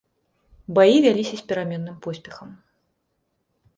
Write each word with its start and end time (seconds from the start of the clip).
Баі 0.77 0.95
вяліся 1.07 1.35
з 1.41 1.47
пераменным 1.51 1.97
поспехам. 2.07 2.49